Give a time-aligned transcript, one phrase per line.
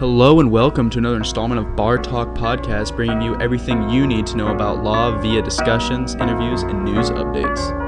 [0.00, 4.26] Hello and welcome to another installment of Bar Talk Podcast, bringing you everything you need
[4.28, 7.79] to know about law via discussions, interviews, and news updates.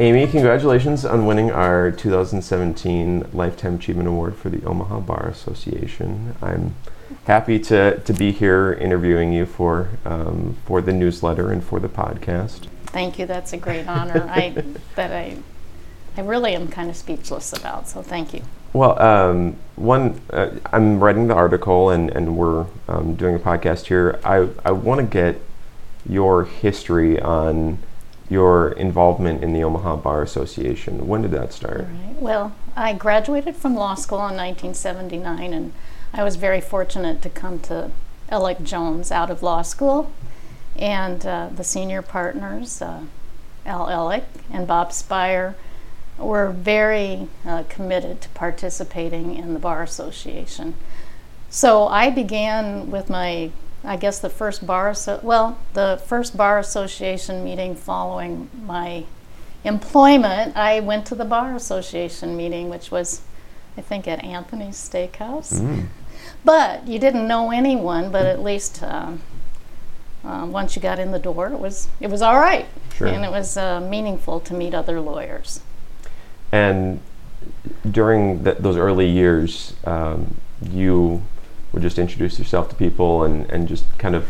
[0.00, 6.34] Amy, congratulations on winning our 2017 Lifetime Achievement Award for the Omaha Bar Association.
[6.40, 6.74] I'm
[7.26, 11.88] happy to, to be here interviewing you for, um, for the newsletter and for the
[11.90, 12.66] podcast.
[12.86, 13.26] Thank you.
[13.26, 14.26] That's a great honor.
[14.26, 14.64] I
[14.94, 15.36] that I
[16.16, 17.86] I really am kind of speechless about.
[17.86, 18.40] So thank you.
[18.72, 23.88] Well, um, one, uh, I'm writing the article and, and we're um, doing a podcast
[23.88, 24.18] here.
[24.24, 25.42] I, I want to get
[26.08, 27.80] your history on
[28.30, 31.06] your involvement in the Omaha Bar Association.
[31.08, 31.80] When did that start?
[31.80, 32.14] Right.
[32.16, 35.72] Well, I graduated from law school in 1979, and
[36.14, 37.90] I was very fortunate to come to
[38.30, 40.12] Ellick Jones out of law school.
[40.76, 43.02] And uh, the senior partners, uh,
[43.66, 45.56] Al Ellick and Bob Spire,
[46.16, 50.74] were very uh, committed to participating in the Bar Association.
[51.48, 53.50] So I began with my
[53.82, 59.04] I guess the first bar, so, well, the first bar association meeting following my
[59.64, 63.22] employment, I went to the bar association meeting, which was,
[63.76, 65.60] I think, at Anthony's Steakhouse.
[65.60, 65.86] Mm.
[66.44, 69.22] But you didn't know anyone, but at least um,
[70.24, 73.08] uh, once you got in the door, it was it was all right, sure.
[73.08, 75.60] and it was uh, meaningful to meet other lawyers.
[76.52, 77.00] And
[77.90, 81.22] during the, those early years, um, you
[81.72, 84.26] would just introduce yourself to people and, and just kind of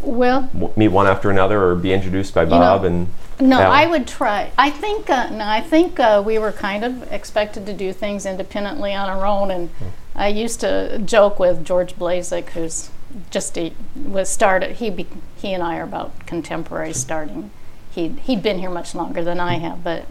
[0.00, 3.08] well w- meet one after another or be introduced by Bob know, and
[3.40, 3.70] no Al?
[3.70, 7.66] I would try I think uh, no I think uh, we were kind of expected
[7.66, 9.70] to do things independently on our own and.
[10.14, 12.90] I used to joke with George Blazik who's
[13.30, 17.50] just he was started he be, he and I are about contemporary starting
[17.90, 20.06] he he'd been here much longer than I have but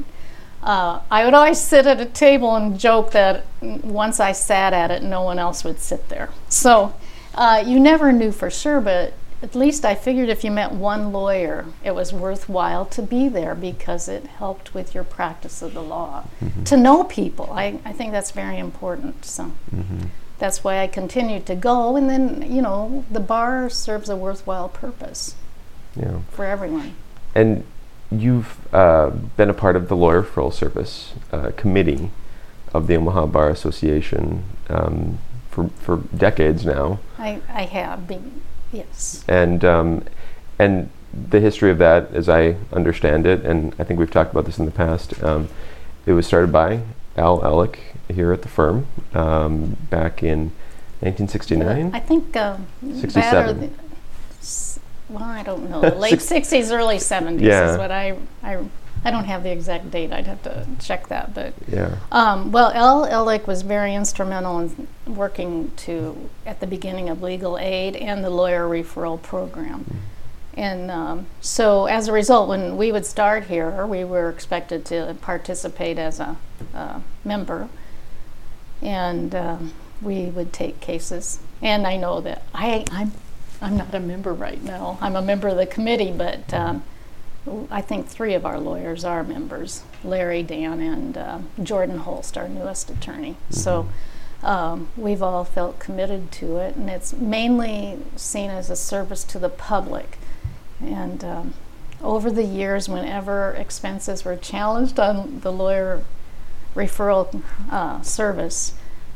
[0.64, 4.92] uh, I would always sit at a table and joke that once I sat at
[4.92, 6.30] it, no one else would sit there.
[6.50, 6.94] So
[7.34, 11.12] uh, you never knew for sure, but at least I figured if you met one
[11.12, 15.82] lawyer, it was worthwhile to be there because it helped with your practice of the
[15.82, 16.26] law.
[16.40, 16.64] Mm-hmm.
[16.66, 19.26] To know people, I, I think that's very important.
[19.26, 20.04] So mm-hmm.
[20.38, 21.96] that's why I continued to go.
[21.96, 25.36] And then, you know, the bar serves a worthwhile purpose
[25.96, 26.20] yeah.
[26.30, 26.94] for everyone.
[27.34, 27.64] And
[28.12, 32.12] you've uh, been a part of the lawyer referral service uh, committee
[32.74, 37.00] of the Omaha Bar Association um, for for decades now.
[37.18, 39.24] I, I have been yes.
[39.28, 40.06] And um,
[40.60, 44.46] and the history of that, as I understand it, and I think we've talked about
[44.46, 45.22] this in the past.
[45.24, 45.50] Um,
[46.06, 46.82] it was started by
[47.18, 47.78] Al Ellick
[48.10, 50.52] here at the firm um, back in
[51.02, 51.92] 1969.
[51.94, 53.76] I think um, 67
[55.12, 57.72] well, I don't know, late 60s, early 70s yeah.
[57.72, 58.64] is what I, I,
[59.04, 60.12] I don't have the exact date.
[60.12, 61.34] I'd have to check that.
[61.34, 61.98] But yeah.
[62.12, 67.58] Um, well, Al Ellick was very instrumental in working to at the beginning of legal
[67.58, 69.86] aid and the lawyer referral program.
[69.86, 69.96] Mm.
[70.54, 75.16] And um, so, as a result, when we would start here, we were expected to
[75.22, 76.36] participate as a
[77.24, 77.70] member,
[78.82, 81.40] and um, we would take cases.
[81.62, 83.14] And I know that I, I'm
[83.62, 84.98] I'm not a member right now.
[85.02, 86.84] I'm a member of the committee, but um,
[87.70, 92.48] I think three of our lawyers are members Larry, Dan, and uh, Jordan Holst, our
[92.48, 93.34] newest attorney.
[93.34, 93.54] Mm-hmm.
[93.54, 93.90] So
[94.44, 99.40] um, we've all felt committed to it, and it's mainly seen as a service to
[99.40, 100.18] the public.
[100.82, 101.54] And um,
[102.02, 106.04] over the years, whenever expenses were challenged on the lawyer
[106.76, 108.74] referral uh, service,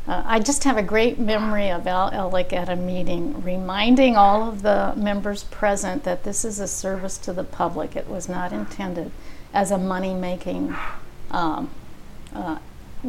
[0.07, 4.47] uh, I just have a great memory of Al Ellick at a meeting reminding all
[4.47, 7.95] of the members present that this is a service to the public.
[7.95, 9.11] It was not intended
[9.53, 10.75] as a money making
[11.31, 11.71] um,
[12.33, 12.59] uh,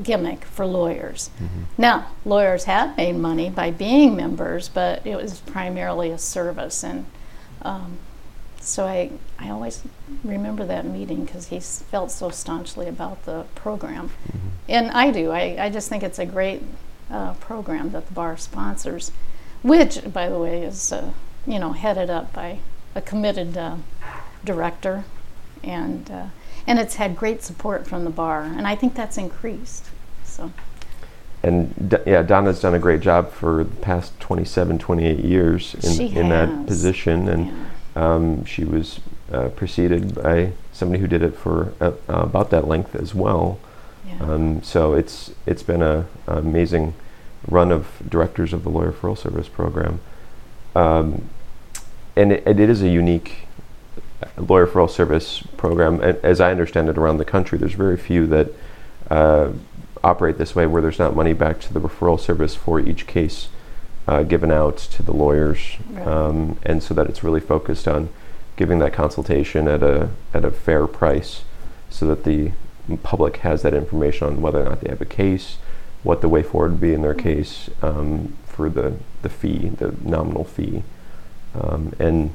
[0.02, 1.30] gimmick for lawyers.
[1.38, 1.62] Mm-hmm.
[1.76, 6.82] Now, lawyers have made money by being members, but it was primarily a service.
[6.82, 7.06] And
[7.62, 7.98] um,
[8.60, 9.82] so I, I always
[10.24, 14.08] remember that meeting because he felt so staunchly about the program.
[14.08, 14.48] Mm-hmm.
[14.68, 15.30] And I do.
[15.30, 16.62] I, I just think it's a great
[17.10, 19.12] uh, program that the bar sponsors,
[19.62, 21.12] which, by the way, is uh,
[21.46, 22.58] you know headed up by
[22.94, 23.76] a committed uh,
[24.44, 25.04] director,
[25.62, 26.26] and uh,
[26.66, 29.86] and it's had great support from the bar, and I think that's increased.
[30.24, 30.52] So.
[31.42, 36.16] And D- yeah, Donna's done a great job for the past 27, 28 years in,
[36.16, 38.14] in that position, and yeah.
[38.14, 39.00] um, she was
[39.30, 43.60] uh, preceded by somebody who did it for uh, about that length as well.
[44.06, 44.18] Yeah.
[44.20, 46.94] Um, so it's it's been a, a, amazing
[47.48, 50.00] run of directors of the Lawyer Referral Service program.
[50.74, 51.28] Um,
[52.16, 53.46] and it, it is a unique
[54.36, 56.00] lawyer referral service program.
[56.00, 58.48] As I understand it, around the country, there's very few that
[59.10, 59.52] uh,
[60.02, 63.48] operate this way, where there's not money back to the referral service for each case
[64.08, 66.06] uh, given out to the lawyers, right.
[66.06, 68.08] um, and so that it's really focused on
[68.56, 71.42] giving that consultation at a at a fair price,
[71.90, 72.52] so that the
[73.02, 75.58] public has that information on whether or not they have a case,
[76.02, 77.28] what the way forward would be in their mm-hmm.
[77.28, 80.82] case um, for the the fee, the nominal fee,
[81.60, 82.32] um, and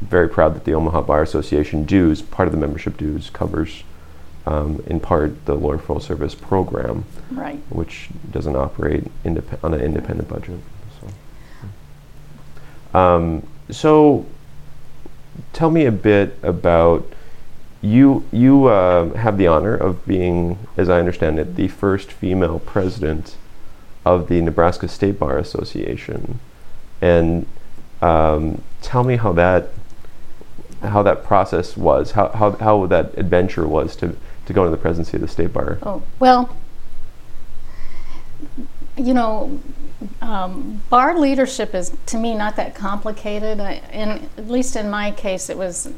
[0.00, 3.82] very proud that the Omaha Bar Association dues, part of the membership dues, covers
[4.46, 7.58] um, in part the lawyer referral service program, right.
[7.70, 10.60] which doesn't operate indep- on an independent budget.
[12.92, 12.98] So.
[12.98, 14.26] Um, so,
[15.52, 17.06] tell me a bit about
[17.84, 18.24] you.
[18.32, 23.36] You uh, have the honor of being, as I understand it, the first female president
[24.04, 26.40] of the Nebraska State Bar Association,
[27.00, 27.46] and
[28.02, 29.70] um, tell me how that
[30.82, 34.16] how that process was, how, how, how that adventure was to,
[34.46, 35.78] to go into the presidency of the state bar.
[35.82, 36.56] Oh, well,
[38.96, 39.60] you know,
[40.20, 43.60] um, bar leadership is to me not that complicated.
[43.60, 45.90] I, and at least in my case, it was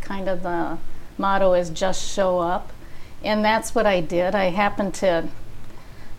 [0.00, 0.78] kind of the
[1.18, 2.72] motto is just show up.
[3.22, 4.34] And that's what I did.
[4.34, 5.28] I happened to,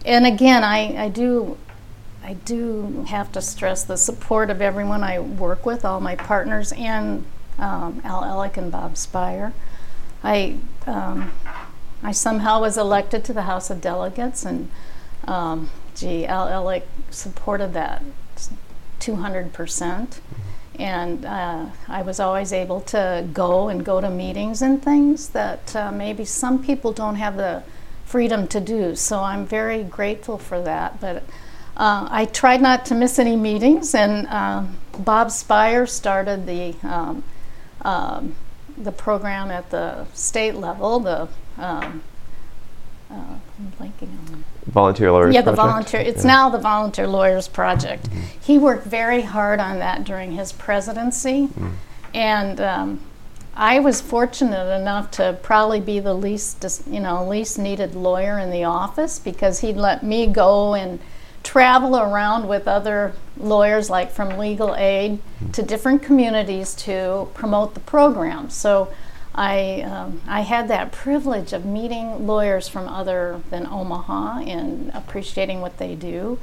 [0.05, 1.57] and again, I, I do
[2.25, 6.71] I do have to stress the support of everyone I work with, all my partners,
[6.71, 7.23] and
[7.59, 9.53] um, Al Ellick and Bob Spire.
[10.23, 10.57] I,
[10.87, 11.31] um,
[12.01, 14.71] I somehow was elected to the House of Delegates, and
[15.27, 18.01] um, gee, Al Ellick supported that
[18.99, 20.17] 200%.
[20.79, 25.75] And uh, I was always able to go and go to meetings and things that
[25.75, 27.63] uh, maybe some people don't have the
[28.05, 28.95] freedom to do.
[28.95, 30.99] So I'm very grateful for that.
[30.99, 31.23] But
[31.77, 34.63] uh, I tried not to miss any meetings, and uh,
[34.97, 37.23] Bob Spire started the um,
[37.81, 38.35] um,
[38.77, 42.01] the program at the state level, the um,
[43.09, 45.33] uh, I'm blanking on volunteer lawyers.
[45.33, 45.67] Yeah, the project?
[45.67, 45.99] volunteer.
[46.01, 46.31] It's yeah.
[46.31, 48.09] now the volunteer lawyers project.
[48.09, 48.21] Mm-hmm.
[48.41, 51.73] He worked very hard on that during his presidency, mm.
[52.13, 52.99] and um,
[53.55, 58.51] I was fortunate enough to probably be the least, you know, least needed lawyer in
[58.51, 60.99] the office because he'd let me go and
[61.41, 65.19] travel around with other lawyers, like from legal aid,
[65.53, 68.49] to different communities to promote the program.
[68.49, 68.91] So
[69.35, 75.59] I, um, I had that privilege of meeting lawyers from other than Omaha and appreciating
[75.59, 76.39] what they do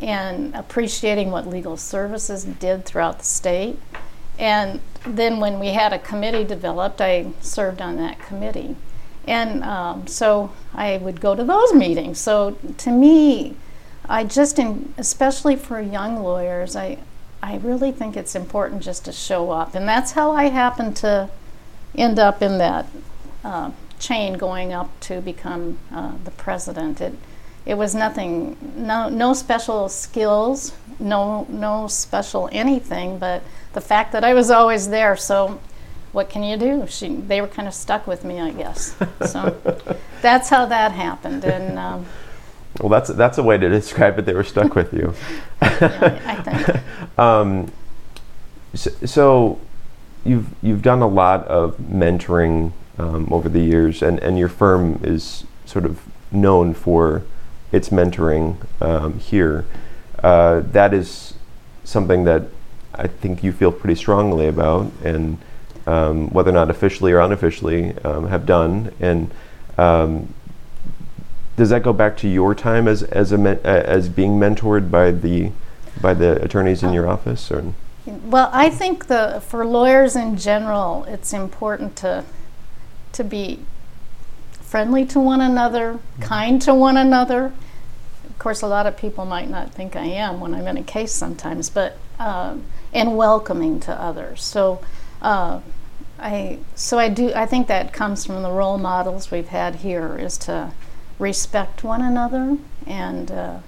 [0.00, 3.78] and appreciating what legal services did throughout the state.
[4.36, 8.74] And then when we had a committee developed, I served on that committee.
[9.28, 12.18] And um, so I would go to those meetings.
[12.18, 13.54] So to me,
[14.08, 16.98] I just, in, especially for young lawyers, I,
[17.40, 19.76] I really think it's important just to show up.
[19.76, 21.30] And that's how I happened to
[21.96, 22.86] end up in that
[23.44, 27.00] uh, chain going up to become uh, the president.
[27.00, 27.14] It,
[27.66, 33.42] it was nothing, no, no special skills, no, no special anything, but
[33.72, 35.16] the fact that I was always there.
[35.16, 35.60] So,
[36.12, 36.86] what can you do?
[36.88, 38.94] She, they were kind of stuck with me, I guess.
[39.26, 39.56] So,
[40.22, 41.44] that's how that happened.
[41.44, 42.06] And um,
[42.80, 44.26] well, that's that's a way to describe it.
[44.26, 45.14] They were stuck with you.
[45.62, 47.18] yeah, I think.
[47.18, 47.72] um,
[48.74, 49.60] so, so,
[50.24, 55.00] you've you've done a lot of mentoring um, over the years, and and your firm
[55.02, 56.00] is sort of
[56.32, 57.22] known for
[57.72, 59.64] its mentoring um, here.
[60.22, 61.34] Uh, that is
[61.84, 62.44] something that
[62.94, 65.38] I think you feel pretty strongly about, and
[65.86, 69.30] um, whether or not officially or unofficially um, have done, and
[69.76, 70.32] um,
[71.56, 74.90] does that go back to your time as as a men, uh, as being mentored
[74.90, 75.50] by the
[76.00, 77.74] by the attorneys in your office or
[78.06, 82.24] well i think the for lawyers in general it's important to
[83.12, 83.60] to be
[84.60, 87.52] friendly to one another kind to one another.
[88.28, 90.82] Of course a lot of people might not think i am when i'm in a
[90.82, 92.56] case sometimes but uh,
[92.92, 94.42] and welcoming to others.
[94.42, 94.80] So
[95.20, 95.60] uh,
[96.18, 100.16] I so I do I think that comes from the role models we've had here
[100.18, 100.72] is to
[101.18, 103.58] respect one another and uh,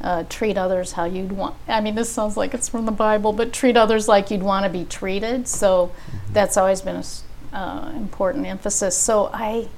[0.00, 1.54] uh, treat others how you'd want.
[1.68, 4.64] I mean, this sounds like it's from the Bible, but treat others like you'd want
[4.64, 5.46] to be treated.
[5.46, 5.92] So
[6.32, 7.04] that's always been an
[7.52, 8.96] uh, important emphasis.
[8.96, 9.68] So I,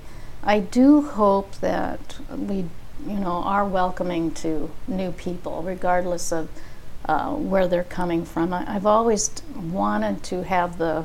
[0.43, 2.67] I do hope that we,
[3.07, 6.49] you know, are welcoming to new people, regardless of
[7.07, 8.52] uh, where they're coming from.
[8.52, 11.05] I, I've always wanted to have the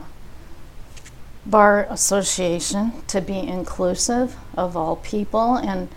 [1.46, 5.88] Bar Association to be inclusive of all people and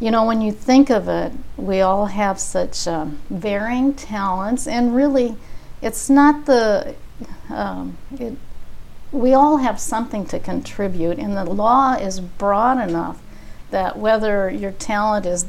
[0.00, 4.94] you know, when you think of it, we all have such um, varying talents, and
[4.94, 5.36] really,
[5.82, 6.94] it's not the.
[7.48, 8.34] Um, it,
[9.12, 13.22] we all have something to contribute, and the law is broad enough
[13.70, 15.46] that whether your talent is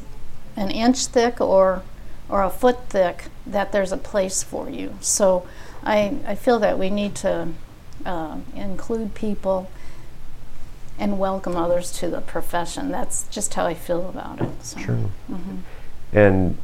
[0.56, 1.82] an inch thick or
[2.28, 4.96] or a foot thick, that there's a place for you.
[5.00, 5.46] So
[5.84, 7.48] I, I feel that we need to
[8.04, 9.70] uh, include people
[11.06, 12.90] and welcome others to the profession.
[12.90, 14.50] That's just how I feel about it.
[14.64, 14.80] So.
[14.80, 14.98] Sure.
[16.12, 16.58] And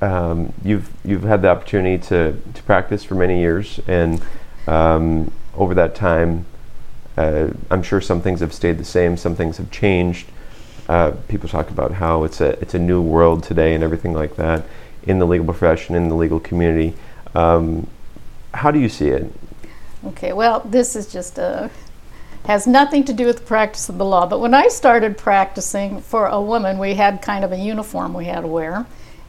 [0.00, 4.22] um, you've you've had the opportunity to, to practice for many years, and
[4.68, 6.46] um, over that time,
[7.16, 10.28] uh, I'm sure some things have stayed the same, some things have changed.
[10.88, 14.36] Uh, people talk about how it's a it's a new world today and everything like
[14.36, 14.64] that
[15.02, 16.94] in the legal profession, in the legal community.
[17.34, 17.88] Um,
[18.54, 19.32] how do you see it?
[20.06, 21.68] Okay, well, this is just a
[22.46, 24.26] has nothing to do with the practice of the law.
[24.26, 28.24] But when I started practicing for a woman, we had kind of a uniform we
[28.26, 28.86] had to wear,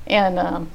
[0.07, 0.71] and um,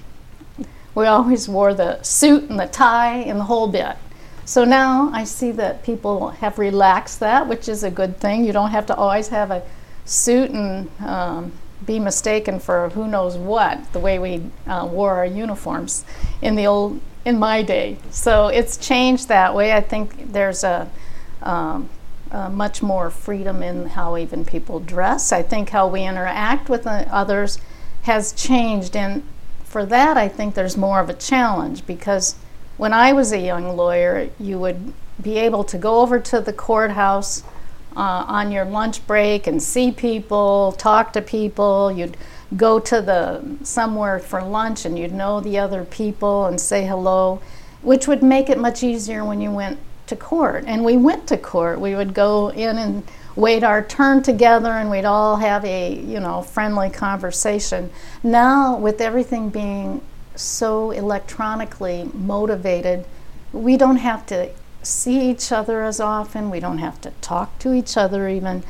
[0.95, 3.97] we always wore the suit and the tie and the whole bit.
[4.45, 8.45] So now I see that people have relaxed that, which is a good thing.
[8.45, 9.63] You don't have to always have a
[10.05, 11.53] suit and um,
[11.87, 16.05] be mistaken for who knows what the way we uh, wore our uniforms
[16.43, 17.97] in the old in my day.
[18.11, 19.73] So it's changed that way.
[19.73, 20.91] I think there's a,
[21.43, 21.89] um,
[22.35, 25.31] a much more freedom in how even people dress.
[25.31, 27.59] I think how we interact with others
[28.03, 29.23] has changed, and
[29.63, 32.35] for that I think there's more of a challenge because
[32.77, 36.53] when I was a young lawyer, you would be able to go over to the
[36.53, 37.45] courthouse
[37.97, 41.93] uh, on your lunch break and see people, talk to people.
[41.93, 42.17] You'd
[42.57, 47.41] go to the somewhere for lunch and you'd know the other people and say hello,
[47.81, 50.65] which would make it much easier when you went to court.
[50.67, 51.81] And we went to court.
[51.81, 53.05] We would go in and
[53.37, 57.91] wait our turn together and we'd all have a, you know, friendly conversation.
[58.23, 60.01] Now with everything being
[60.37, 63.05] so electronically motivated,
[63.53, 64.51] we don't have to
[64.83, 66.51] see each other as often.
[66.51, 68.63] We don't have to talk to each other even.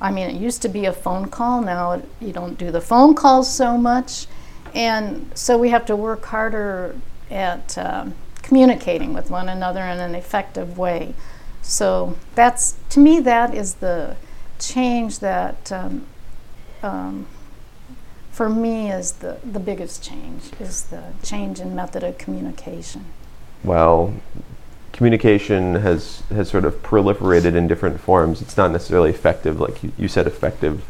[0.00, 1.60] I mean, it used to be a phone call.
[1.60, 4.26] Now you don't do the phone calls so much.
[4.74, 6.96] And so we have to work harder
[7.30, 8.14] at um,
[8.50, 11.14] communicating with one another in an effective way.
[11.62, 14.16] So that's, to me, that is the
[14.58, 16.04] change that, um,
[16.82, 17.28] um,
[18.32, 23.04] for me, is the, the biggest change, is the change in method of communication.
[23.62, 24.14] Well,
[24.92, 28.42] communication has has sort of proliferated in different forms.
[28.42, 30.82] It's not necessarily effective, like you, you said, effective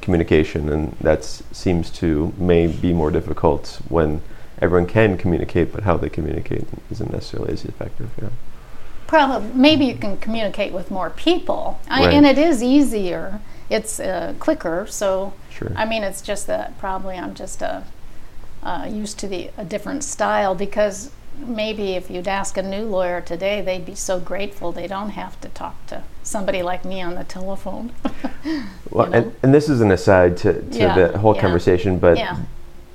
[0.00, 4.22] communication, and that seems to may be more difficult when
[4.60, 8.10] everyone can communicate, but how they communicate isn't necessarily as effective.
[8.20, 8.28] Yeah.
[9.06, 13.40] Probably, maybe you can communicate with more people, I, and it is easier.
[13.70, 15.72] It's uh, quicker, so sure.
[15.76, 17.82] I mean, it's just that probably I'm just uh,
[18.62, 23.20] uh, used to the a different style because maybe if you'd ask a new lawyer
[23.20, 27.14] today, they'd be so grateful they don't have to talk to somebody like me on
[27.14, 27.92] the telephone.
[28.90, 31.40] well, and, and, this is an aside to, to yeah, the whole yeah.
[31.40, 32.38] conversation, but yeah.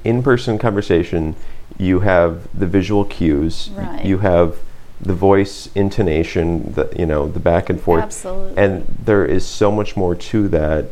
[0.03, 1.35] In person conversation,
[1.77, 4.05] you have the visual cues, right.
[4.05, 4.57] you have
[4.99, 8.57] the voice intonation, the you know the back and forth, Absolutely.
[8.57, 10.85] and there is so much more to that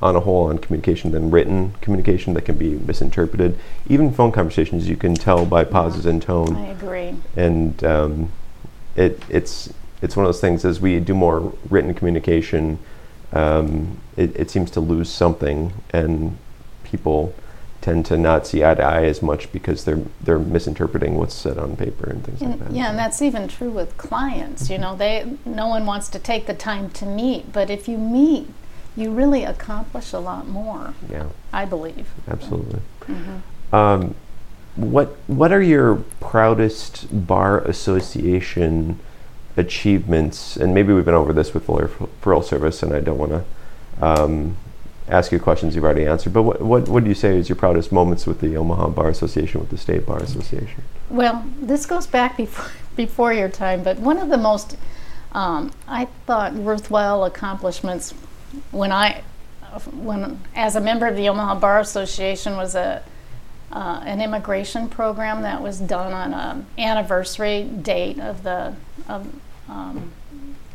[0.00, 3.58] on a whole on communication than written communication that can be misinterpreted.
[3.88, 6.56] Even phone conversations, you can tell by pauses and tone.
[6.56, 7.16] I agree.
[7.36, 8.32] And um,
[8.94, 9.72] it, it's
[10.02, 12.78] it's one of those things as we do more written communication,
[13.32, 16.38] um, it, it seems to lose something, and
[16.84, 17.34] people
[17.88, 21.56] tend to not see eye to eye as much because they're they're misinterpreting what's said
[21.58, 22.72] on paper and things and like that.
[22.72, 24.68] Yeah, and that's even true with clients.
[24.68, 27.96] You know, they no one wants to take the time to meet, but if you
[27.96, 28.48] meet
[28.96, 30.92] you really accomplish a lot more.
[31.08, 32.08] Yeah, I believe.
[32.26, 32.80] Absolutely.
[33.02, 33.74] Mm-hmm.
[33.74, 34.14] Um,
[34.74, 38.98] what What are your proudest bar association
[39.56, 40.56] achievements?
[40.56, 43.44] And maybe we've been over this with lawyer referral service, and I don't want to
[44.04, 44.56] um,
[45.08, 46.32] ask you questions you've already answered.
[46.32, 49.08] But what, what what do you say is your proudest moments with the Omaha Bar
[49.08, 50.82] Association, with the State Bar Association?
[51.10, 54.76] Well, this goes back before before your time, but one of the most
[55.32, 58.12] um, I thought worthwhile accomplishments
[58.70, 59.22] when I,
[59.92, 63.02] when as a member of the Omaha Bar Association, was a
[63.70, 68.74] uh, an immigration program that was done on an anniversary date of the
[69.08, 69.28] of
[69.68, 70.10] um,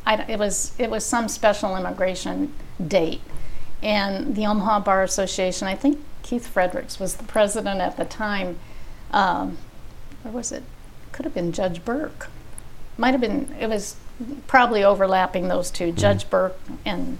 [0.05, 2.53] I, it was it was some special immigration
[2.87, 3.21] date,
[3.83, 5.67] and the Omaha Bar Association.
[5.67, 8.57] I think Keith Fredericks was the president at the time.
[9.11, 9.57] Um,
[10.25, 10.63] or was it?
[11.11, 12.29] Could have been Judge Burke.
[12.97, 13.53] Might have been.
[13.59, 13.97] It was
[14.47, 17.17] probably overlapping those two, Judge Burke and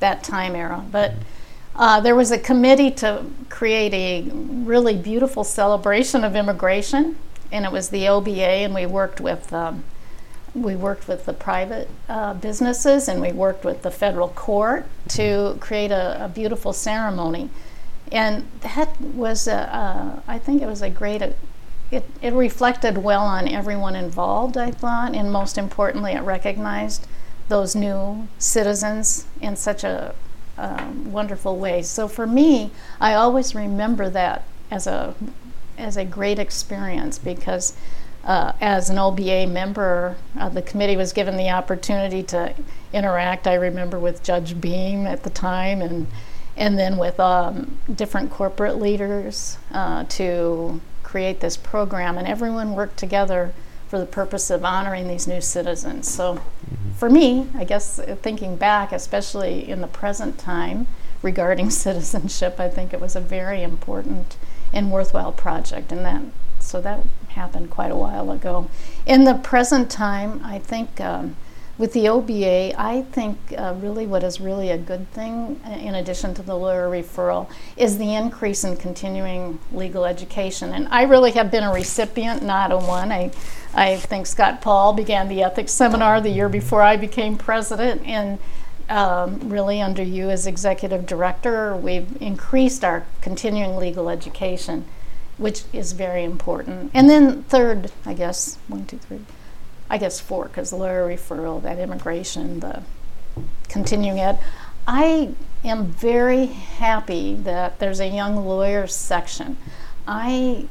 [0.00, 0.84] that time era.
[0.90, 1.14] But
[1.74, 7.16] uh, there was a committee to create a really beautiful celebration of immigration,
[7.50, 9.84] and it was the OBA, and we worked with um,
[10.54, 15.56] we worked with the private uh, businesses and we worked with the federal court to
[15.60, 17.48] create a, a beautiful ceremony.
[18.10, 23.22] And that was, a, uh, I think it was a great, it, it reflected well
[23.22, 27.06] on everyone involved, I thought, and most importantly, it recognized
[27.48, 30.14] those new citizens in such a
[31.12, 31.82] wonderful way.
[31.82, 35.14] So for me, I always remember that as a,
[35.78, 37.76] as a great experience because
[38.24, 42.54] uh, as an OBA member, uh, the committee was given the opportunity to
[42.92, 43.46] interact.
[43.46, 46.06] I remember with Judge Beam at the time, and
[46.56, 52.96] and then with um, different corporate leaders uh, to create this program, and everyone worked
[52.96, 53.52] together
[53.88, 56.08] for the purpose of honoring these new citizens.
[56.08, 56.92] So, mm-hmm.
[56.92, 60.86] for me, I guess uh, thinking back, especially in the present time
[61.22, 64.36] regarding citizenship, I think it was a very important
[64.72, 66.22] and worthwhile project, and that
[66.60, 67.00] so that
[67.32, 68.68] happened quite a while ago.
[69.06, 71.36] In the present time, I think um,
[71.78, 75.94] with the OBA, I think uh, really what is really a good thing, uh, in
[75.94, 80.72] addition to the lawyer referral, is the increase in continuing legal education.
[80.72, 83.10] And I really have been a recipient, not a one.
[83.10, 83.30] I,
[83.74, 88.38] I think Scott Paul began the ethics seminar the year before I became president, and
[88.88, 94.84] um, really under you as executive director, we've increased our continuing legal education
[95.42, 96.90] which is very important.
[96.94, 99.20] And then third, I guess, one, two, three,
[99.90, 102.82] I guess four, because the lawyer referral, that immigration, the
[103.68, 104.38] continuing ed.
[104.86, 105.34] I
[105.64, 109.56] am very happy that there's a young lawyers section.
[110.06, 110.66] I,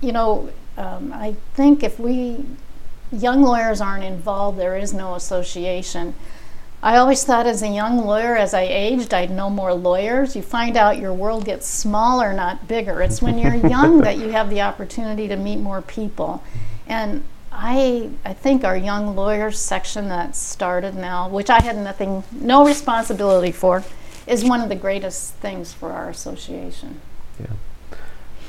[0.00, 2.44] you know, um, I think if we
[3.12, 6.14] young lawyers aren't involved, there is no association.
[6.84, 10.36] I always thought as a young lawyer, as I aged, I'd know more lawyers.
[10.36, 13.00] You find out your world gets smaller, not bigger.
[13.00, 16.44] It's when you're young that you have the opportunity to meet more people.
[16.86, 22.22] And I, I think our young lawyers section that started now, which I had nothing,
[22.30, 23.82] no responsibility for,
[24.26, 27.00] is one of the greatest things for our association.
[27.40, 27.46] Yeah.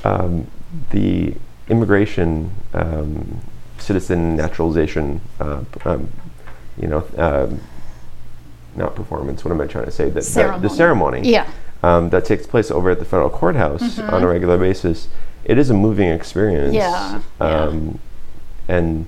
[0.03, 0.47] Um,
[0.89, 1.35] the
[1.69, 3.39] immigration, um,
[3.77, 6.09] citizen naturalization, uh, um,
[6.77, 7.61] you know, um,
[8.77, 9.43] not performance.
[9.43, 10.09] What am I trying to say?
[10.09, 10.61] That ceremony.
[10.61, 11.29] The, the ceremony.
[11.29, 11.49] Yeah.
[11.83, 14.13] Um, that takes place over at the federal courthouse mm-hmm.
[14.13, 15.07] on a regular basis.
[15.43, 16.73] It is a moving experience.
[16.73, 17.21] Yeah.
[17.39, 17.99] Um,
[18.67, 18.75] yeah.
[18.75, 19.07] And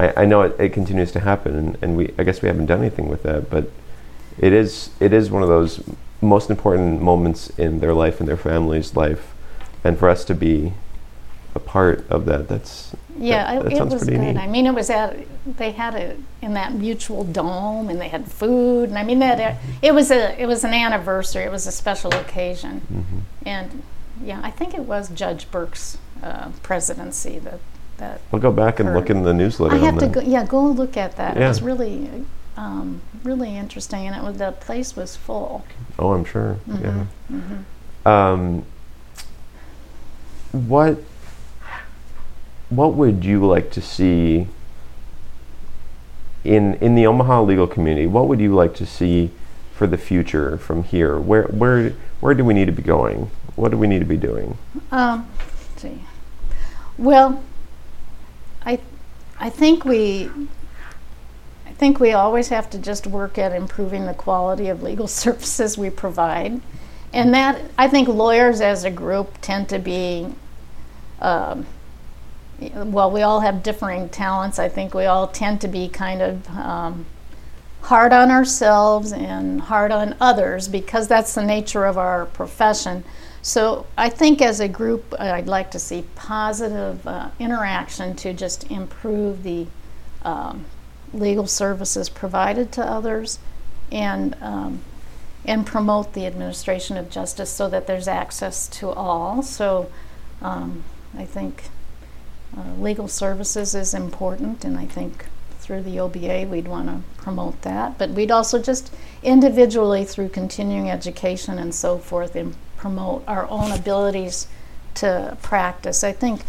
[0.00, 2.66] I, I know it, it, continues to happen, and, and we I guess we haven't
[2.66, 3.70] done anything with that, but
[4.38, 5.84] it is it is one of those
[6.20, 9.34] most important moments in their life and their family's life,
[9.84, 10.72] and for us to be
[11.54, 14.18] a part of that, that's yeah, that, that it, was good.
[14.18, 14.36] Neat.
[14.36, 18.30] I mean, it was at they had it in that mutual dome, and they had
[18.30, 21.44] food, and I mean that it was a it was an anniversary.
[21.44, 23.18] It was a special occasion, mm-hmm.
[23.46, 23.82] and
[24.22, 27.60] yeah, I think it was Judge Burke's uh, presidency that
[27.98, 28.20] that.
[28.32, 29.76] I'll go back and look in the newsletter.
[29.76, 30.20] I have to go.
[30.20, 31.36] Yeah, go look at that.
[31.36, 31.46] Yeah.
[31.46, 32.24] It was really.
[32.56, 35.64] Um, really interesting, and it was, the place was full.
[35.98, 36.58] Oh, I'm sure.
[36.68, 36.84] Mm-hmm.
[36.84, 37.06] Yeah.
[37.30, 38.08] Mm-hmm.
[38.08, 38.64] Um,
[40.52, 41.02] what
[42.70, 44.46] what would you like to see
[46.44, 48.06] in in the Omaha legal community?
[48.06, 49.30] What would you like to see
[49.74, 51.18] for the future from here?
[51.18, 53.30] Where where where do we need to be going?
[53.56, 54.56] What do we need to be doing?
[54.90, 55.28] Um,
[55.76, 56.00] see.
[56.96, 57.42] Well,
[58.64, 58.78] I
[59.38, 60.30] I think we
[61.66, 65.76] I think we always have to just work at improving the quality of legal services
[65.76, 66.60] we provide.
[67.12, 70.28] And that I think lawyers as a group tend to be
[71.20, 71.66] um,
[72.60, 74.58] well, we all have differing talents.
[74.58, 77.06] I think we all tend to be kind of um,
[77.82, 83.04] hard on ourselves and hard on others because that's the nature of our profession.
[83.42, 88.70] So I think as a group, I'd like to see positive uh, interaction to just
[88.70, 89.66] improve the
[90.22, 90.66] um,
[91.14, 93.38] legal services provided to others
[93.90, 94.82] and um,
[95.46, 99.42] and promote the administration of justice so that there's access to all.
[99.42, 99.90] So
[100.42, 100.84] um,
[101.16, 101.64] I think
[102.56, 105.26] uh, legal services is important, and I think
[105.58, 107.96] through the OBA we'd want to promote that.
[107.96, 113.70] But we'd also just individually through continuing education and so forth and promote our own
[113.70, 114.48] abilities
[114.94, 116.02] to practice.
[116.02, 116.40] I think,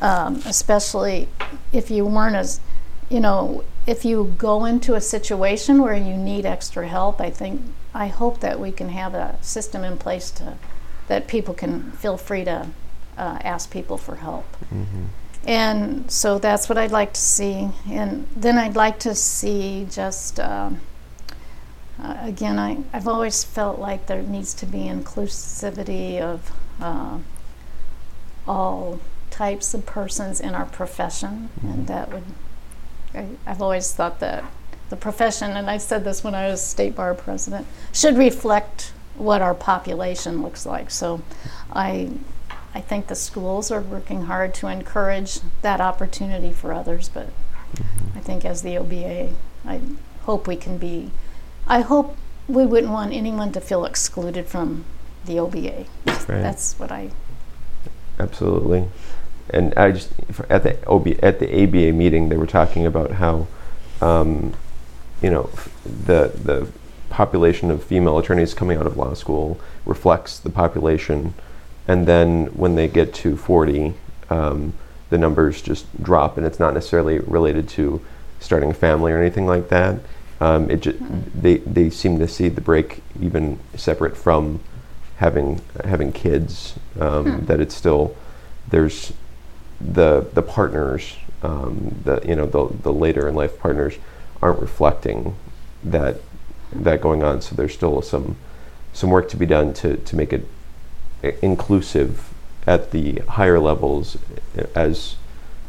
[0.00, 1.28] um, especially
[1.72, 2.60] if you weren't as,
[3.10, 7.60] you know, if you go into a situation where you need extra help, I think,
[7.92, 10.56] I hope that we can have a system in place to,
[11.08, 12.68] that people can feel free to
[13.18, 14.46] uh, ask people for help.
[14.72, 15.06] Mm-hmm.
[15.46, 17.70] And so that's what I'd like to see.
[17.88, 20.80] And then I'd like to see just, um,
[22.02, 26.50] uh, again, I, I've always felt like there needs to be inclusivity of
[26.80, 27.18] uh,
[28.46, 29.00] all
[29.30, 31.72] types of persons in our profession, Mhm.
[31.74, 32.24] and that would,
[33.14, 34.44] I, I've always thought that
[34.90, 39.40] the profession, and I said this when I was state bar president, should reflect what
[39.40, 40.90] our population looks like.
[40.90, 41.20] So
[41.72, 42.10] I,
[42.74, 47.30] I think the schools are working hard to encourage that opportunity for others, but
[47.74, 48.18] Mm-hmm.
[48.18, 49.80] I think as the OBA, I
[50.22, 51.10] hope we can be,
[51.66, 52.16] I hope
[52.48, 54.84] we wouldn't want anyone to feel excluded from
[55.24, 55.86] the OBA.
[56.06, 56.26] Right.
[56.26, 57.10] That's what I,
[58.18, 58.88] Absolutely.
[59.50, 60.12] And I just
[60.48, 63.48] at the OB at the ABA meeting, they were talking about how,
[64.00, 64.54] um,
[65.22, 65.50] you know,
[65.84, 66.68] the the
[67.08, 71.34] population of female attorneys coming out of law school reflects the population,
[71.88, 73.94] and then when they get to forty,
[74.28, 74.72] um,
[75.10, 78.00] the numbers just drop, and it's not necessarily related to
[78.38, 79.98] starting a family or anything like that.
[80.40, 80.98] Um, it ju-
[81.34, 84.60] they they seem to see the break even separate from
[85.16, 86.74] having having kids.
[86.98, 87.44] Um, Hmm.
[87.46, 88.16] That it's still
[88.70, 89.12] there's
[89.80, 93.94] the the partners, um, the you know the the later in life partners
[94.42, 95.34] aren't reflecting
[95.84, 96.16] that
[96.72, 97.42] that going on.
[97.42, 98.36] So there's still some
[98.92, 100.46] some work to be done to to make it
[101.42, 102.30] inclusive
[102.66, 104.16] at the higher levels
[104.74, 105.16] as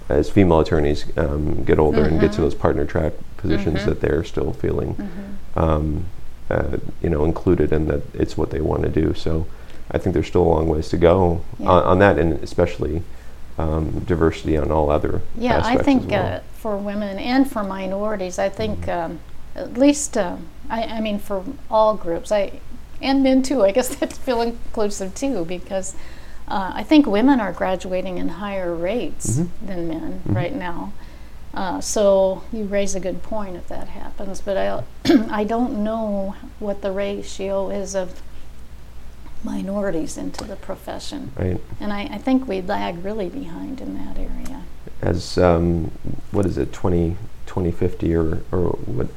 [0.10, 2.42] as female attorneys um, get older and get to Mhm.
[2.42, 3.86] those partner track positions Mhm.
[3.86, 5.62] that they're still feeling mhm.
[5.62, 6.06] um,
[6.50, 9.14] uh, you know, included and that it's what they want to do.
[9.14, 9.46] So
[9.90, 11.70] I think there's still a long ways to go Yeah.
[11.70, 13.04] on, on that, and especially
[13.58, 16.36] um, diversity on all other yeah, I think well.
[16.36, 19.12] uh, for women and for minorities, I think Mm-hmm.
[19.14, 19.20] um,
[19.56, 20.36] at least, uh,
[20.70, 22.60] I, I mean, for all groups, I
[23.02, 23.64] and men too.
[23.64, 25.96] I guess that's feel inclusive too because
[26.48, 29.48] uh, I think women are graduating in higher rates Mhm.
[29.66, 30.36] than men Mhm.
[30.36, 30.92] right now.
[31.54, 34.84] Uh, so you raise a good point if that happens, but I
[35.32, 38.22] I don't know what the ratio is of
[39.44, 41.60] minorities into the profession, right?
[41.80, 44.62] and I, I think we lag really behind in that area.
[45.02, 45.92] As um,
[46.32, 49.08] what is it, 20, 2050 or or what?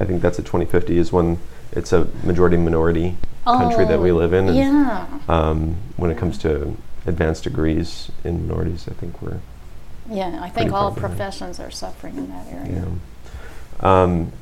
[0.00, 1.38] I think that's a 2050 is when
[1.72, 3.16] it's a majority minority
[3.56, 4.48] country that we Oh, live in.
[4.48, 5.06] And, Yeah.
[5.28, 9.38] Um, when it comes to advanced degrees in minorities, I think we're
[10.10, 12.84] Yeah, I think all professions are suffering in that area.
[12.84, 12.88] Yeah.
[13.80, 14.32] Um,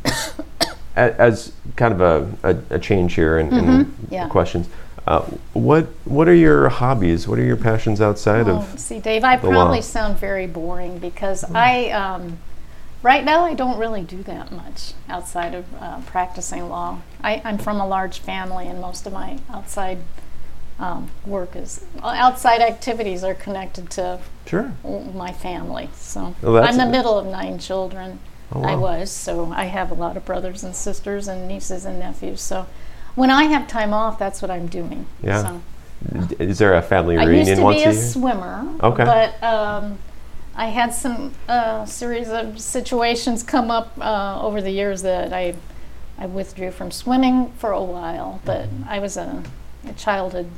[0.96, 2.28] a- as kind of a,
[2.70, 4.28] a, a change here in, in Mhm, yeah.
[4.28, 4.68] questions,
[5.06, 5.20] uh,
[5.52, 7.28] what what are your hobbies?
[7.28, 8.78] What are your passions outside Oh, of?
[8.78, 9.52] see, Dave, I the law?
[9.64, 12.38] probably sound very boring because I, um,
[13.06, 17.00] right now, I don't really do that much outside of uh, practicing law.
[17.22, 19.98] I, I'm from a large family, and most of my outside
[20.80, 24.72] um, work is outside activities are connected to Sure.
[25.14, 25.88] my family.
[25.94, 28.18] So Well, I'm the middle of nine children.
[28.52, 31.98] Oh, I was, so I have a lot of brothers and sisters and nieces and
[31.98, 32.40] nephews.
[32.40, 32.66] So
[33.14, 35.06] when I have time off, that's what I'm doing.
[35.22, 35.42] Yeah.
[35.42, 35.62] So.
[36.38, 39.04] Is there a family I reunion used to be a a swimmer, Okay.
[39.04, 39.98] but um,
[40.56, 45.54] I had some uh, series of situations come up uh, over the years that I
[46.18, 48.40] I withdrew from swimming for a while.
[48.44, 48.88] But Mm-hmm.
[48.88, 49.42] I was a,
[49.86, 50.48] a childhood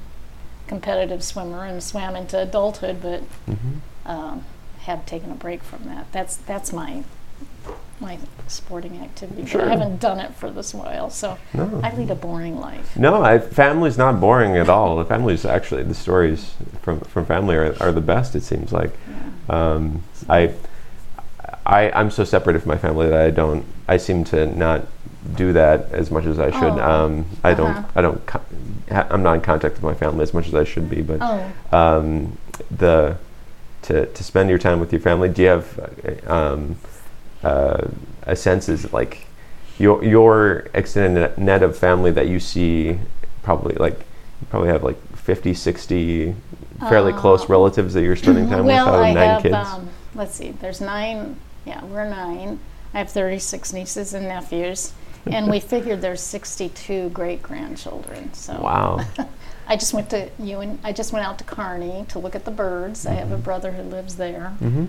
[0.68, 3.80] competitive swimmer and swam into adulthood, but Mhm.
[4.06, 4.44] um,
[4.80, 6.06] have taken a break from that.
[6.12, 7.02] That's that's my
[8.00, 9.44] my sporting activity.
[9.46, 9.62] Sure.
[9.66, 11.80] I haven't done it for this while, so No.
[11.82, 12.96] I lead a boring life.
[12.96, 14.96] No, I, family's not boring at all.
[14.96, 18.36] The family's actually the stories from from family are, are the best.
[18.36, 18.92] It seems like.
[19.10, 19.27] Yeah.
[19.48, 20.52] Um, I,
[21.64, 23.64] I, I'm so separated from my family that I don't.
[23.86, 24.86] I seem to not
[25.34, 26.78] do that as much as I should.
[26.78, 27.70] Oh, Um, I don't.
[27.76, 27.88] uh-huh.
[27.94, 28.26] I don't.
[28.26, 28.40] Co-
[28.90, 31.02] I'm not in contact with my family as much as I should be.
[31.02, 32.38] But Oh, um,
[32.70, 33.16] the
[33.82, 35.28] to to spend your time with your family.
[35.28, 36.76] Do you have um,
[37.42, 37.86] uh,
[38.22, 39.26] a sense is like
[39.78, 42.98] your your extended net of family that you see
[43.42, 43.98] probably like
[44.40, 46.34] you probably have like 50, 60
[46.88, 49.42] fairly close Uh, relatives that you're spending time well, with out of I nine have.
[49.42, 49.54] kids.
[49.54, 50.50] Um, let's see.
[50.52, 51.36] There's nine.
[51.64, 52.60] Yeah, we're nine.
[52.94, 54.92] I have 36 nieces and nephews,
[55.26, 58.32] and we figured there's 62 great grandchildren.
[58.34, 59.00] So wow.
[59.68, 62.46] I just went to you and I just went out to Kearney to look at
[62.46, 63.04] the birds.
[63.06, 63.42] I have a Mhm.
[63.44, 64.52] brother who lives there.
[64.62, 64.86] Mm-hmm.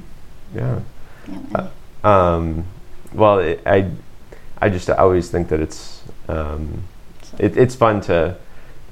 [0.56, 0.80] Yeah.
[1.28, 1.67] And, Uh,
[2.08, 2.63] Um,
[3.13, 3.89] well, it, I
[4.62, 6.84] I just I always think that it's um,
[7.23, 8.38] so- it, it's fun to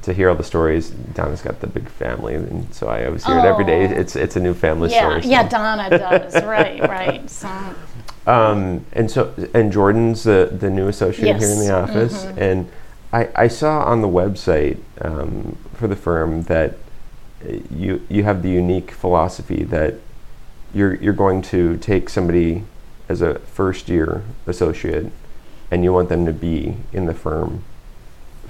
[0.07, 0.89] to hear all the stories.
[0.89, 3.87] Donna's got the big family, and so I always hear it every day.
[3.87, 3.99] Oh.
[3.99, 5.21] It's it's a new family yeah, story.
[5.21, 5.29] so.
[5.29, 6.33] yeah, Donna does.
[6.43, 7.29] right, right.
[7.29, 7.49] So
[8.25, 11.89] Um, and so and Jordan's the the new associate here in the Yes.
[11.89, 12.37] office, Mhm.
[12.37, 12.69] and
[13.11, 16.75] I I saw on the website um, for the firm that
[17.69, 19.95] you you have the unique philosophy that
[20.73, 22.63] you're you're going to take somebody
[23.09, 25.07] as a first year associate,
[25.69, 27.63] and you want them to be in the firm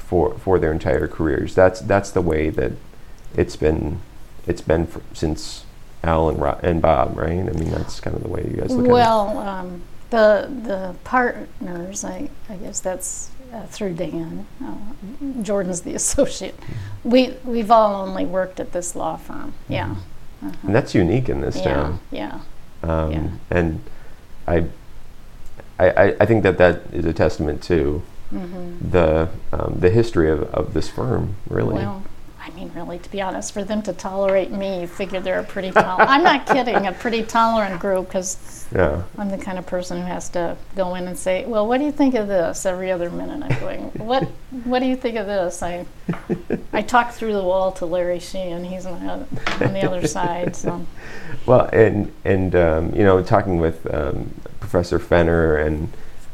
[0.08, 1.54] for for their entire careers.
[1.54, 2.72] That's that's the way that
[3.36, 4.00] it's been
[4.48, 5.66] it's been since
[6.04, 7.28] Al and Ro- and Bob, right?
[7.40, 8.92] I mean, that's kind of the way you guys look at it.
[8.94, 14.48] Well, um, the the partners, I, I guess that's uh, through Dan.
[14.64, 16.58] Uh, Jordan's the associate.
[16.58, 17.10] Mm-hmm.
[17.10, 19.54] We we've all only worked at this law firm.
[19.68, 19.96] Yeah.
[20.42, 20.52] Uh-huh.
[20.64, 21.64] And that's unique in this Yeah.
[21.64, 22.00] town.
[22.12, 22.40] Yeah.
[22.84, 23.28] Um, Yeah.
[23.50, 23.82] And
[24.48, 24.66] I,
[25.80, 30.30] I, I- I think that that is a testament to hmm the um, the history
[30.30, 31.76] of, of this firm, really.
[31.76, 32.04] Well,
[32.42, 35.44] I mean, really, to be honest, for them to tolerate me, you figure they're a
[35.44, 36.10] pretty tolerant.
[36.10, 36.88] I'm not kidding.
[36.88, 39.04] A pretty tolerant group because yeah.
[39.18, 41.86] I'm the kind of person who has to go in and say, "Well, what do
[41.86, 44.24] you think of this?" Every other minute, I'm going, "What?
[44.64, 45.86] What do you think of this?" I
[46.74, 48.64] I talk through the wall to Larry Sheehan.
[48.64, 49.28] He's on the, other,
[49.66, 50.56] on the other side.
[50.56, 50.86] So
[51.46, 55.90] Well, and and um, you know, talking with um, Professor Fenner and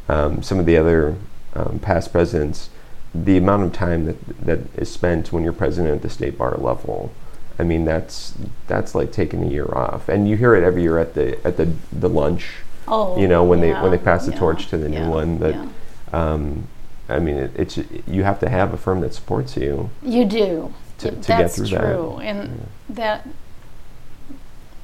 [0.08, 1.14] um, some of the other
[1.54, 2.70] um, past presidents,
[3.14, 6.56] the amount of time that that is spent when you're president at the state bar
[6.56, 7.12] level,
[7.58, 8.34] I mean, that's
[8.66, 11.56] that's like taking a year off, and you hear it every year at the at
[11.56, 12.46] the the lunch.
[12.88, 15.10] oh, You know, when they when they pass the yeah, torch to the yeah, new
[15.10, 15.68] one, that yeah.
[16.12, 16.66] um,
[17.08, 19.90] I mean, it, it's you have to have a firm that supports you.
[20.02, 20.74] You do.
[20.98, 21.80] to- to get That's through that.
[21.80, 23.28] true, and that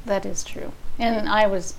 [0.06, 0.72] that is true.
[0.98, 1.74] And I was,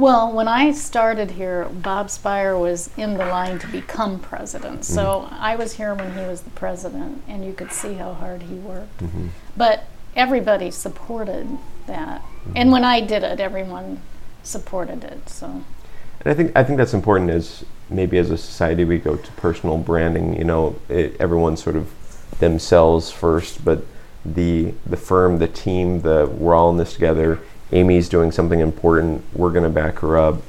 [0.00, 4.84] well, when I started here, Bob Spire was in the line to become president.
[4.84, 5.34] So Mm-hmm.
[5.50, 8.54] I was here when he was the president, and you could see how hard he
[8.54, 9.00] worked.
[9.00, 9.84] hmm But
[10.16, 11.46] everybody supported
[11.86, 12.52] that, Mm-hmm.
[12.56, 14.00] and when I did it, everyone
[14.42, 15.28] supported it.
[15.28, 17.30] So And I think I think that's important.
[17.30, 20.36] As maybe as a society, we go to personal branding.
[20.36, 21.92] You know, it, everyone's sort of
[22.38, 23.84] themselves first, but
[24.24, 27.38] the the firm, the team, the we're all in this together.
[27.72, 29.24] Amy's doing something important.
[29.32, 30.42] We're going to back her up.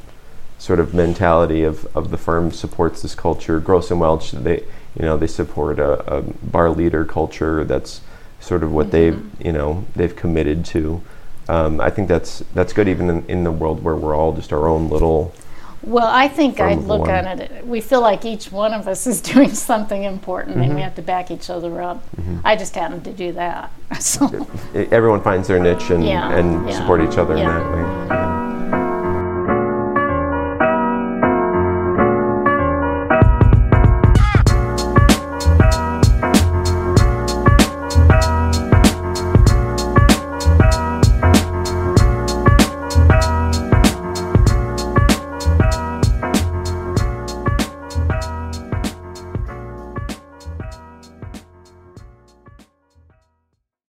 [0.58, 3.60] Sort of mentality of, of the firm supports this culture.
[3.60, 4.64] Gross and Welch, they
[4.96, 7.64] you know they support a, a bar leader culture.
[7.64, 8.02] That's
[8.40, 11.02] sort of what they've you know they've committed to.
[11.50, 14.54] Um, I think that's that's good even in, in the world where we're all just
[14.54, 15.34] our own little
[15.84, 17.66] Well, I think I'd look on it.
[17.66, 20.76] We feel like each one of us is doing something important, and Mm-hmm.
[20.76, 22.04] we have to back each other up.
[22.44, 23.72] I just happen to do that.
[24.00, 27.42] So, everyone finds their niche and, Yeah, and yeah, support each other yeah.
[27.42, 28.21] in that way.